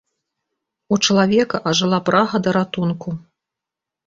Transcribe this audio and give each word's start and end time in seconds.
У 0.95 0.97
чалавека 1.05 1.57
ажыла 1.73 1.99
прага 2.09 2.35
да 2.49 2.55
ратунку. 2.59 3.09